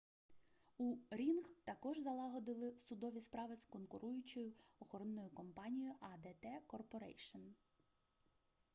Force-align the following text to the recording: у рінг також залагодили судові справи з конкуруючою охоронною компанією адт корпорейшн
у 0.77 0.95
рінг 1.11 1.43
також 1.63 1.97
залагодили 1.99 2.73
судові 2.77 3.19
справи 3.19 3.55
з 3.55 3.65
конкуруючою 3.65 4.53
охоронною 4.79 5.29
компанією 5.29 5.93
адт 6.01 6.45
корпорейшн 6.67 7.39